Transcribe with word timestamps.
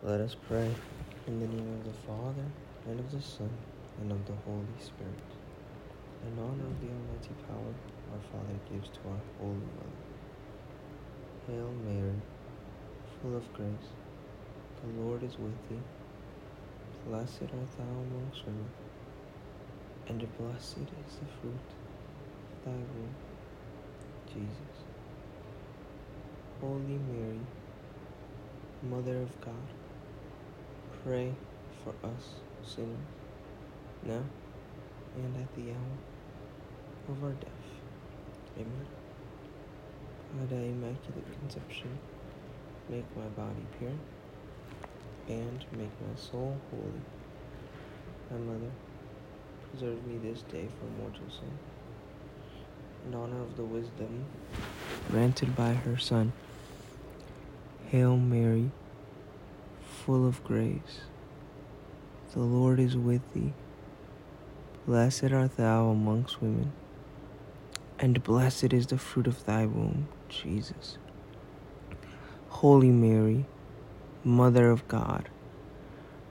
Let 0.00 0.20
us 0.20 0.36
pray. 0.46 0.72
In 1.26 1.40
the 1.40 1.46
name 1.48 1.74
of 1.74 1.84
the 1.84 1.98
Father, 2.06 2.46
and 2.86 3.00
of 3.00 3.10
the 3.10 3.20
Son, 3.20 3.50
and 4.00 4.12
of 4.12 4.24
the 4.26 4.32
Holy 4.46 4.78
Spirit. 4.78 5.28
In 6.22 6.38
honor 6.38 6.70
of 6.70 6.80
the 6.80 6.86
Almighty 6.86 7.34
power 7.48 7.74
our 8.14 8.22
Father 8.30 8.54
gives 8.70 8.88
to 8.90 9.00
our 9.10 9.20
Holy 9.40 9.58
Mother. 9.74 9.98
Hail 11.48 11.72
Mary, 11.84 12.14
full 13.20 13.36
of 13.36 13.52
grace, 13.54 13.90
the 14.80 15.02
Lord 15.02 15.24
is 15.24 15.36
with 15.36 15.68
thee. 15.68 15.82
Blessed 17.08 17.42
art 17.42 17.70
thou 17.76 17.82
amongst 17.82 18.46
women, 18.46 18.70
and 20.08 20.20
blessed 20.38 20.78
is 20.78 21.16
the 21.18 21.26
fruit 21.42 21.68
of 22.54 22.64
thy 22.64 22.70
womb, 22.70 23.16
Jesus. 24.32 24.78
Holy 26.60 27.00
Mary, 27.10 27.40
Mother 28.88 29.22
of 29.22 29.40
God, 29.40 29.87
pray 31.04 31.34
for 31.82 31.90
us 32.06 32.34
sinners, 32.64 32.96
now 34.04 34.22
and 35.16 35.36
at 35.36 35.54
the 35.56 35.70
hour 35.70 35.96
of 37.08 37.24
our 37.24 37.32
death. 37.32 37.50
Amen. 38.56 38.86
By 40.38 40.46
thy 40.46 40.62
immaculate 40.62 41.40
conception, 41.40 41.98
make 42.88 43.04
my 43.16 43.26
body 43.28 43.66
pure, 43.78 43.90
and 45.28 45.64
make 45.72 45.90
my 46.00 46.16
soul 46.16 46.56
holy. 46.70 47.02
My 48.30 48.52
mother, 48.52 48.70
preserve 49.70 50.06
me 50.06 50.18
this 50.18 50.42
day 50.42 50.68
from 50.78 50.98
mortal 50.98 51.28
sin, 51.30 51.58
in 53.06 53.14
honor 53.14 53.40
of 53.40 53.56
the 53.56 53.64
wisdom 53.64 54.26
granted 55.10 55.56
by 55.56 55.72
her 55.72 55.96
Son. 55.96 56.32
Hail 57.86 58.16
Mary, 58.16 58.70
full 60.08 60.26
of 60.26 60.42
grace, 60.42 61.02
the 62.32 62.40
Lord 62.40 62.80
is 62.80 62.96
with 62.96 63.20
thee. 63.34 63.52
Blessed 64.86 65.32
art 65.32 65.58
thou 65.58 65.90
amongst 65.90 66.40
women, 66.40 66.72
and 67.98 68.24
blessed 68.24 68.72
is 68.72 68.86
the 68.86 68.96
fruit 68.96 69.26
of 69.26 69.44
thy 69.44 69.66
womb, 69.66 70.08
Jesus. 70.30 70.96
Holy 72.48 72.88
Mary, 72.88 73.44
Mother 74.24 74.70
of 74.70 74.88
God, 74.88 75.28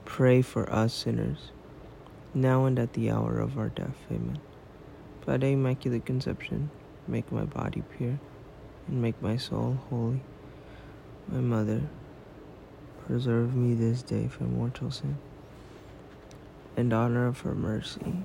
pray 0.05 0.41
for 0.41 0.67
us 0.73 0.91
sinners, 0.91 1.51
now 2.33 2.65
and 2.65 2.79
at 2.79 2.93
the 2.93 3.11
hour 3.11 3.37
of 3.37 3.59
our 3.59 3.69
death. 3.69 4.07
Amen. 4.09 4.39
By 5.23 5.37
thy 5.37 5.49
immaculate 5.49 6.03
conception, 6.03 6.71
make 7.07 7.31
my 7.31 7.43
body 7.43 7.83
pure, 7.95 8.19
and 8.87 9.01
make 9.03 9.21
my 9.21 9.37
soul 9.37 9.77
holy. 9.91 10.21
My 11.27 11.41
Mother, 11.41 11.83
preserve 13.07 13.55
me 13.55 13.73
this 13.73 14.01
day 14.01 14.27
from 14.27 14.57
mortal 14.57 14.91
sin, 14.91 15.17
and 16.75 16.91
honor 16.91 17.25
of 17.25 17.39
her 17.39 17.55
mercy, 17.55 18.17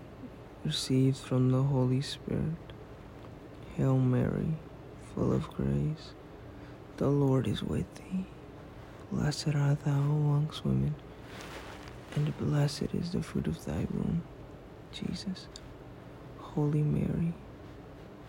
received 0.64 1.16
from 1.16 1.52
the 1.52 1.62
Holy 1.62 2.00
Spirit. 2.00 2.56
Hail 3.76 3.96
Mary, 3.96 4.56
full 5.14 5.32
of 5.32 5.48
grace, 5.50 6.14
the 6.96 7.06
Lord 7.06 7.46
is 7.46 7.62
with 7.62 7.86
thee. 7.94 8.26
Blessed 9.12 9.54
art 9.54 9.84
thou 9.84 9.92
amongst 9.92 10.64
women, 10.64 10.96
and 12.16 12.36
blessed 12.38 12.92
is 12.92 13.12
the 13.12 13.22
fruit 13.22 13.46
of 13.46 13.64
thy 13.64 13.86
womb, 13.92 14.22
Jesus. 14.90 15.46
Holy 16.38 16.82
Mary, 16.82 17.34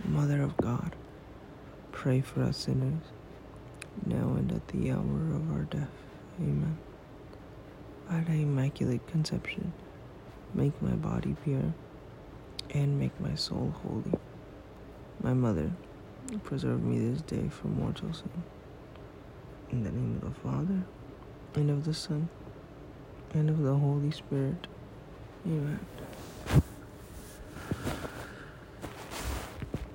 Mother 0.05 0.43
of 0.43 0.55
God, 0.57 0.95
pray 1.91 2.21
for 2.21 2.43
us 2.43 2.57
sinners 2.57 3.01
now 4.05 4.35
and 4.37 4.51
at 4.51 4.67
the 4.67 4.91
hour 4.91 4.99
of 5.35 5.51
our 5.51 5.63
death. 5.63 5.89
Amen. 6.39 6.77
By 8.09 8.21
thy 8.21 8.33
immaculate 8.33 9.05
conception, 9.07 9.71
make 10.53 10.79
my 10.81 10.91
body 10.91 11.35
pure, 11.43 11.73
and 12.71 12.99
make 12.99 13.19
my 13.19 13.35
soul 13.35 13.73
holy. 13.83 14.17
My 15.21 15.33
mother, 15.33 15.71
preserve 16.43 16.83
me 16.83 16.99
this 16.99 17.21
day 17.21 17.47
from 17.49 17.79
mortal 17.79 18.13
sin. 18.13 18.43
In 19.71 19.83
the 19.83 19.91
name 19.91 20.19
of 20.21 20.33
the 20.33 20.39
Father, 20.41 20.83
and 21.55 21.69
of 21.69 21.85
the 21.85 21.93
Son, 21.93 22.29
and 23.33 23.49
of 23.49 23.61
the 23.61 23.75
Holy 23.75 24.11
Spirit. 24.11 24.67
Amen. 25.45 25.79